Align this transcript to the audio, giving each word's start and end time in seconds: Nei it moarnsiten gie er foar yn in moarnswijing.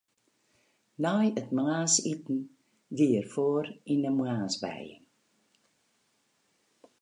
Nei 1.03 1.27
it 1.41 1.49
moarnsiten 1.57 2.39
gie 2.95 3.15
er 3.19 3.27
foar 3.33 3.65
yn 3.93 4.05
in 4.09 4.15
moarnswijing. 4.19 5.05